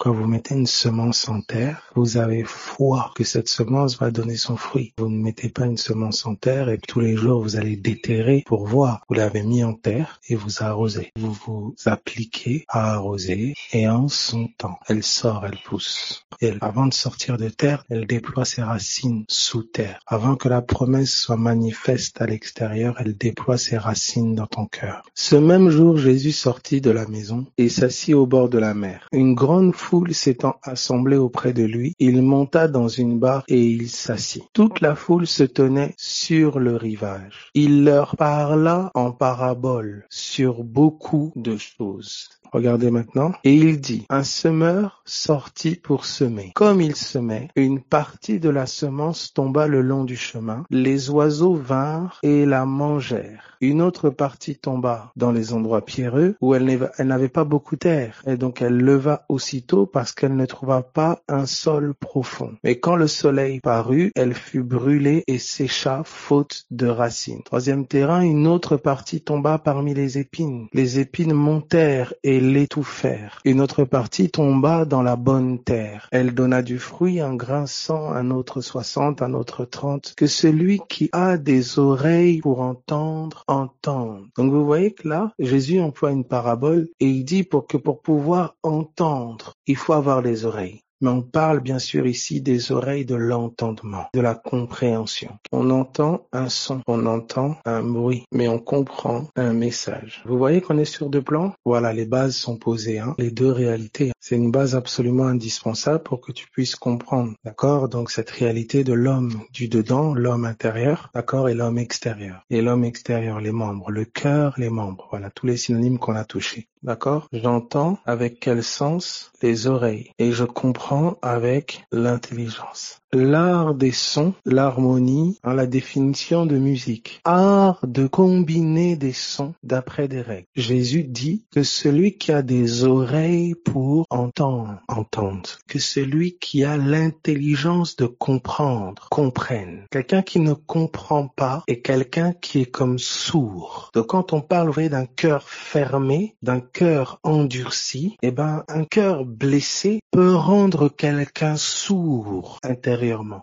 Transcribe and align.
Quand 0.00 0.12
vous 0.12 0.26
mettez 0.26 0.54
une 0.54 0.66
semence 0.66 1.28
en 1.28 1.40
terre, 1.40 1.80
vous 1.94 2.16
avez 2.16 2.42
foi 2.42 3.12
que 3.14 3.22
cette 3.22 3.48
semence 3.48 3.98
va 3.98 4.10
donner 4.10 4.36
son 4.36 4.56
fruit. 4.56 4.92
Vous 4.98 5.08
ne 5.08 5.22
mettez 5.22 5.48
pas 5.48 5.66
une 5.66 5.76
semence 5.76 6.26
en 6.26 6.34
terre 6.34 6.68
et 6.68 6.78
tous 6.78 7.00
les 7.00 7.16
jours 7.16 7.40
vous 7.40 7.56
allez 7.56 7.76
déterrer 7.76 8.42
pour 8.44 8.66
voir. 8.66 9.04
Vous 9.08 9.14
l'avez 9.14 9.42
mis 9.42 9.62
en 9.62 9.72
terre 9.72 10.20
et 10.28 10.34
vous 10.34 10.62
arrosez. 10.62 11.12
Vous 11.16 11.32
vous 11.32 11.74
appliquez 11.86 12.64
à 12.68 12.92
arroser 12.94 13.54
et 13.72 13.88
en 13.88 14.08
son 14.08 14.48
temps, 14.58 14.78
elle 14.88 15.04
sort, 15.04 15.46
elle 15.46 15.58
pousse. 15.64 16.24
Et 16.40 16.52
avant 16.60 16.86
de 16.86 16.94
sortir 16.94 17.36
de 17.36 17.48
terre, 17.48 17.84
elle 17.88 18.06
déploie 18.06 18.44
ses 18.44 18.62
racines 18.62 19.24
sous 19.28 19.62
terre. 19.62 20.00
Avant 20.06 20.34
que 20.34 20.48
la 20.48 20.60
promesse 20.60 21.14
soit 21.14 21.36
manifeste 21.36 22.20
à 22.20 22.26
l'extérieur, 22.26 22.96
elle 22.98 23.16
déploie 23.16 23.58
ses 23.58 23.78
racines 23.78 24.34
dans 24.34 24.48
ton 24.48 24.66
cœur. 24.66 25.04
Ce 25.14 25.36
même 25.36 25.70
jour, 25.70 25.96
Jésus 25.96 26.32
sortit 26.32 26.80
de 26.80 26.90
la 26.90 27.06
maison 27.06 27.46
et 27.56 27.68
s'assit 27.68 28.14
au 28.14 28.26
bord 28.26 28.48
de 28.48 28.58
la 28.58 28.74
mer. 28.74 29.08
Une 29.12 29.34
grande 29.34 29.74
foule 29.84 30.14
s'étant 30.14 30.56
assemblée 30.62 31.18
auprès 31.18 31.52
de 31.52 31.62
lui, 31.62 31.94
il 31.98 32.22
monta 32.22 32.68
dans 32.68 32.88
une 32.88 33.18
barque 33.18 33.44
et 33.48 33.62
il 33.66 33.90
s'assit. 33.90 34.42
Toute 34.54 34.80
la 34.80 34.94
foule 34.94 35.26
se 35.26 35.44
tenait 35.44 35.94
sur 35.98 36.58
le 36.58 36.74
rivage. 36.76 37.50
Il 37.52 37.84
leur 37.84 38.16
parla 38.16 38.90
en 38.94 39.12
parabole 39.12 40.06
sur 40.08 40.64
beaucoup 40.64 41.32
de 41.36 41.58
choses. 41.58 42.30
Regardez 42.54 42.92
maintenant. 42.92 43.32
Et 43.42 43.52
il 43.52 43.80
dit, 43.80 44.06
un 44.10 44.22
semeur 44.22 45.02
sortit 45.04 45.74
pour 45.74 46.04
semer. 46.04 46.52
Comme 46.54 46.80
il 46.80 46.94
semait, 46.94 47.48
une 47.56 47.80
partie 47.80 48.38
de 48.38 48.48
la 48.48 48.66
semence 48.66 49.34
tomba 49.34 49.66
le 49.66 49.82
long 49.82 50.04
du 50.04 50.14
chemin. 50.14 50.64
Les 50.70 51.10
oiseaux 51.10 51.56
vinrent 51.56 52.20
et 52.22 52.46
la 52.46 52.64
mangèrent. 52.64 53.56
Une 53.60 53.82
autre 53.82 54.10
partie 54.10 54.56
tomba 54.56 55.10
dans 55.16 55.32
les 55.32 55.52
endroits 55.52 55.84
pierreux 55.84 56.36
où 56.40 56.54
elle 56.54 56.90
n'avait 57.00 57.28
pas 57.28 57.44
beaucoup 57.44 57.76
d'air. 57.76 58.22
Et 58.26 58.36
donc 58.36 58.62
elle 58.62 58.76
leva 58.76 59.24
aussitôt 59.28 59.86
parce 59.86 60.12
qu'elle 60.12 60.36
ne 60.36 60.46
trouva 60.46 60.82
pas 60.82 61.22
un 61.28 61.46
sol 61.46 61.94
profond. 61.94 62.52
Mais 62.62 62.78
quand 62.78 62.94
le 62.94 63.08
soleil 63.08 63.60
parut, 63.60 64.12
elle 64.14 64.34
fut 64.34 64.62
brûlée 64.62 65.24
et 65.26 65.38
sécha 65.38 66.02
faute 66.04 66.66
de 66.70 66.86
racines. 66.86 67.42
Troisième 67.42 67.86
terrain, 67.86 68.20
une 68.20 68.46
autre 68.46 68.76
partie 68.76 69.22
tomba 69.22 69.58
parmi 69.58 69.94
les 69.94 70.18
épines. 70.18 70.68
Les 70.72 71.00
épines 71.00 71.32
montèrent 71.32 72.12
et 72.22 72.43
l'étouffèrent. 72.52 73.40
Une 73.44 73.60
autre 73.60 73.84
partie 73.84 74.30
tomba 74.30 74.84
dans 74.84 75.02
la 75.02 75.16
bonne 75.16 75.62
terre. 75.62 76.08
Elle 76.10 76.34
donna 76.34 76.62
du 76.62 76.78
fruit, 76.78 77.20
un 77.20 77.34
grain 77.34 77.66
cent, 77.66 78.12
un 78.12 78.30
autre 78.30 78.60
soixante, 78.60 79.22
un 79.22 79.34
autre 79.34 79.64
trente. 79.64 80.14
Que 80.16 80.26
celui 80.26 80.80
qui 80.88 81.08
a 81.12 81.36
des 81.36 81.78
oreilles 81.78 82.40
pour 82.40 82.60
entendre, 82.60 83.44
entende. 83.48 84.26
Donc 84.36 84.52
vous 84.52 84.64
voyez 84.64 84.92
que 84.92 85.08
là, 85.08 85.32
Jésus 85.38 85.80
emploie 85.80 86.12
une 86.12 86.24
parabole 86.24 86.88
et 87.00 87.08
il 87.08 87.24
dit 87.24 87.44
pour 87.44 87.66
que 87.66 87.76
pour 87.76 88.00
pouvoir 88.00 88.56
entendre, 88.62 89.54
il 89.66 89.76
faut 89.76 89.92
avoir 89.92 90.22
les 90.22 90.44
oreilles. 90.44 90.83
Mais 91.00 91.10
on 91.10 91.22
parle 91.22 91.60
bien 91.60 91.78
sûr 91.78 92.06
ici 92.06 92.40
des 92.40 92.72
oreilles 92.72 93.04
de 93.04 93.14
l'entendement, 93.14 94.06
de 94.14 94.20
la 94.20 94.34
compréhension. 94.34 95.36
On 95.52 95.70
entend 95.70 96.26
un 96.32 96.48
son, 96.48 96.80
on 96.86 97.06
entend 97.06 97.56
un 97.64 97.82
bruit, 97.82 98.24
mais 98.32 98.48
on 98.48 98.58
comprend 98.58 99.28
un 99.36 99.52
message. 99.52 100.22
Vous 100.24 100.38
voyez 100.38 100.60
qu'on 100.60 100.78
est 100.78 100.84
sur 100.84 101.10
deux 101.10 101.22
plans? 101.22 101.52
Voilà, 101.64 101.92
les 101.92 102.06
bases 102.06 102.36
sont 102.36 102.56
posées, 102.56 103.00
hein, 103.00 103.14
les 103.18 103.30
deux 103.30 103.50
réalités. 103.50 104.12
C'est 104.26 104.36
une 104.36 104.50
base 104.50 104.74
absolument 104.74 105.26
indispensable 105.26 106.02
pour 106.02 106.22
que 106.22 106.32
tu 106.32 106.46
puisses 106.48 106.76
comprendre, 106.76 107.34
d'accord? 107.44 107.90
Donc 107.90 108.10
cette 108.10 108.30
réalité 108.30 108.82
de 108.82 108.94
l'homme 108.94 109.42
du 109.52 109.68
dedans, 109.68 110.14
l'homme 110.14 110.46
intérieur, 110.46 111.10
d'accord, 111.12 111.50
et 111.50 111.54
l'homme 111.54 111.76
extérieur. 111.76 112.42
Et 112.48 112.62
l'homme 112.62 112.84
extérieur, 112.84 113.42
les 113.42 113.52
membres, 113.52 113.90
le 113.90 114.06
cœur, 114.06 114.54
les 114.56 114.70
membres. 114.70 115.08
Voilà, 115.10 115.28
tous 115.28 115.46
les 115.46 115.58
synonymes 115.58 115.98
qu'on 115.98 116.16
a 116.16 116.24
touchés. 116.24 116.68
D'accord? 116.82 117.28
J'entends 117.34 117.98
avec 118.06 118.40
quel 118.40 118.62
sens? 118.62 119.30
Les 119.42 119.66
oreilles 119.66 120.10
et 120.18 120.32
je 120.32 120.44
comprends 120.44 121.18
avec 121.20 121.84
l'intelligence 121.92 123.02
l'art 123.18 123.74
des 123.74 123.92
sons, 123.92 124.34
l'harmonie, 124.44 125.38
la 125.44 125.66
définition 125.66 126.46
de 126.46 126.56
musique. 126.56 127.20
Art 127.24 127.78
de 127.86 128.06
combiner 128.06 128.96
des 128.96 129.12
sons 129.12 129.54
d'après 129.62 130.08
des 130.08 130.20
règles. 130.20 130.46
Jésus 130.54 131.04
dit 131.04 131.44
que 131.52 131.62
celui 131.62 132.18
qui 132.18 132.32
a 132.32 132.42
des 132.42 132.84
oreilles 132.84 133.54
pour 133.54 134.06
entendre, 134.10 134.80
entende. 134.88 135.46
Que 135.68 135.78
celui 135.78 136.36
qui 136.38 136.64
a 136.64 136.76
l'intelligence 136.76 137.96
de 137.96 138.06
comprendre, 138.06 139.08
comprenne. 139.10 139.84
Quelqu'un 139.90 140.22
qui 140.22 140.40
ne 140.40 140.54
comprend 140.54 141.28
pas 141.28 141.62
est 141.66 141.80
quelqu'un 141.80 142.32
qui 142.32 142.60
est 142.60 142.70
comme 142.70 142.98
sourd. 142.98 143.90
Donc 143.94 144.08
quand 144.08 144.32
on 144.32 144.40
parle 144.40 144.64
d'un 144.88 145.06
cœur 145.06 145.48
fermé, 145.48 146.34
d'un 146.42 146.60
cœur 146.60 147.20
endurci, 147.22 148.16
eh 148.22 148.30
ben, 148.30 148.64
un 148.68 148.84
cœur 148.84 149.24
blessé 149.24 150.00
peut 150.10 150.34
rendre 150.34 150.88
quelqu'un 150.88 151.56
sourd 151.56 152.58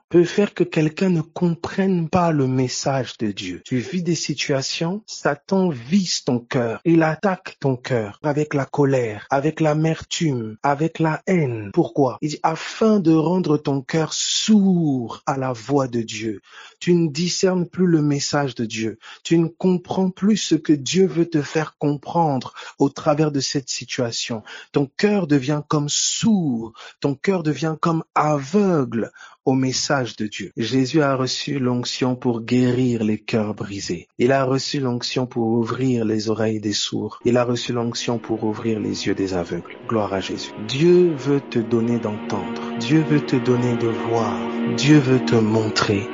peut 0.09 0.23
faire 0.23 0.53
que 0.53 0.63
quelqu'un 0.63 1.09
ne 1.09 1.22
comprenne 1.22 2.09
pas 2.09 2.31
le 2.31 2.47
message 2.47 3.17
de 3.17 3.31
Dieu. 3.31 3.61
Tu 3.66 3.77
vis 3.77 4.03
des 4.03 4.16
situations, 4.16 5.03
Satan 5.05 5.69
vise 5.69 6.23
ton 6.23 6.39
cœur, 6.39 6.81
il 6.85 7.03
attaque 7.03 7.57
ton 7.59 7.75
cœur 7.75 8.19
avec 8.23 8.53
la 8.53 8.66
colère, 8.66 9.27
avec 9.29 9.59
l'amertume, 9.59 10.57
avec 10.63 11.00
la 11.00 11.21
haine. 11.27 11.71
Pourquoi? 11.73 12.17
Afin 12.44 13.00
de 13.00 13.13
rendre 13.13 13.57
ton 13.57 13.81
cœur 13.81 14.13
sourd 14.13 15.21
à 15.25 15.38
la 15.38 15.53
voix 15.53 15.88
de 15.88 16.01
Dieu. 16.01 16.41
Tu 16.79 16.94
ne 16.94 17.09
discernes 17.09 17.67
plus 17.67 17.88
le 17.88 18.01
message 18.01 18.55
de 18.55 18.66
Dieu. 18.66 18.97
Tu 19.23 19.38
ne 19.38 19.47
comprends 19.47 20.09
plus 20.09 20.38
ce 20.38 20.55
que 20.55 20.73
Dieu 20.73 21.05
veut 21.05 21.29
te 21.29 21.41
faire 21.41 21.77
comprendre 21.77 22.53
au 22.79 22.89
travers 22.89 23.31
de 23.31 23.39
cette 23.39 23.69
situation. 23.69 24.44
Ton 24.71 24.89
cœur 24.97 25.27
devient 25.27 25.61
comme 25.67 25.89
sourd, 25.89 26.73
ton 27.00 27.16
cœur 27.16 27.44
devient 27.44 27.75
comme 27.79 28.03
aveugle 28.16 29.11
message 29.56 30.16
de 30.16 30.28
Dieu. 30.28 30.51
Jésus 30.57 31.01
a 31.01 31.16
reçu 31.16 31.59
l'onction 31.59 32.16
pour 32.16 32.41
guérir 32.41 33.03
les 33.03 33.17
cœurs 33.17 33.53
brisés. 33.53 34.07
Il 34.17 34.31
a 34.31 34.44
reçu 34.44 34.79
l'onction 34.79 35.25
pour 35.25 35.47
ouvrir 35.47 36.06
les 36.06 36.29
oreilles 36.29 36.59
des 36.59 36.73
sourds. 36.73 37.19
Il 37.25 37.38
a 37.38 37.44
reçu 37.44 37.73
l'onction 37.73 38.17
pour 38.19 38.44
ouvrir 38.44 38.79
les 38.79 39.07
yeux 39.07 39.16
des 39.16 39.34
aveugles. 39.34 39.75
Gloire 39.88 40.13
à 40.13 40.19
Jésus. 40.19 40.51
Dieu 40.67 41.13
veut 41.16 41.41
te 41.41 41.59
donner 41.59 42.00
d'entendre. 42.00 42.78
Dieu 42.79 43.03
veut 43.09 43.25
te 43.25 43.35
donner 43.35 43.75
de 43.78 43.88
voir. 43.88 44.38
Dieu 44.78 45.00
veut 45.00 45.23
te 45.25 45.35
montrer 45.35 46.07